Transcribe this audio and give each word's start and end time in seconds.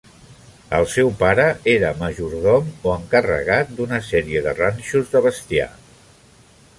El 0.77 0.85
seu 0.93 1.11
pare 1.19 1.43
era 1.73 1.91
majordom 1.99 2.71
o 2.89 2.93
encarregat 2.95 3.77
d'una 3.81 3.99
sèrie 4.09 4.43
de 4.47 4.57
ranxos 4.61 5.13
de 5.15 5.23
bestiar. 5.27 5.69